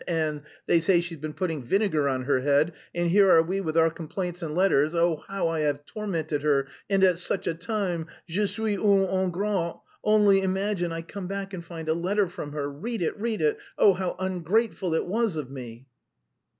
and 0.07 0.41
they 0.65 0.79
say 0.79 0.99
she's 0.99 1.19
been 1.19 1.31
putting 1.31 1.61
vinegar 1.61 2.09
on 2.09 2.23
her 2.23 2.39
head, 2.39 2.73
and 2.95 3.11
here 3.11 3.29
are 3.31 3.43
we 3.43 3.61
with 3.61 3.77
our 3.77 3.91
complaints 3.91 4.41
and 4.41 4.55
letters.... 4.55 4.95
Oh, 4.95 5.17
how 5.27 5.49
I 5.49 5.59
have 5.59 5.85
tormented 5.85 6.41
her 6.41 6.65
and 6.89 7.03
at 7.03 7.19
such 7.19 7.45
a 7.45 7.53
time! 7.53 8.07
Je 8.27 8.47
suis 8.47 8.77
un 8.79 9.07
ingrat! 9.07 9.79
Only 10.03 10.41
imagine, 10.41 10.91
I 10.91 11.03
come 11.03 11.27
back 11.27 11.53
and 11.53 11.63
find 11.63 11.87
a 11.87 11.93
letter 11.93 12.27
from 12.27 12.53
her; 12.53 12.67
read 12.67 13.03
it, 13.03 13.15
read 13.21 13.43
it! 13.43 13.59
Oh, 13.77 13.93
how 13.93 14.15
ungrateful 14.17 14.95
it 14.95 15.05
was 15.05 15.35
of 15.35 15.51
me!" 15.51 15.85